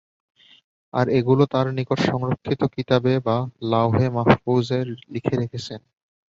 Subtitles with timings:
[0.93, 3.37] আর এগুলো তাঁর নিকট সংরক্ষিত কিতাবে বা
[3.71, 4.79] লাওহে মাহফুযে
[5.13, 5.79] লিখে রেখেছেন।